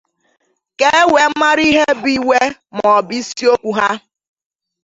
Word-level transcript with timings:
ka 0.79 0.89
e 1.01 1.03
wee 1.13 1.29
mara 1.39 1.61
ihe 1.69 1.85
bụ 2.01 2.09
iwe 2.17 2.39
maọbụ 2.77 3.13
isiokwu 3.19 3.69
ha. 3.77 3.89